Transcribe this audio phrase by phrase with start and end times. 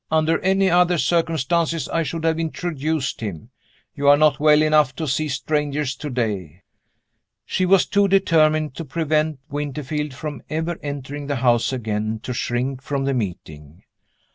[0.09, 3.51] Under any other circumstances, I should have introduced him.
[3.93, 6.63] You are not well enough to see strangers today."
[7.45, 12.81] She was too determined to prevent Winterfield from ever entering the house again to shrink
[12.81, 13.83] from the meeting.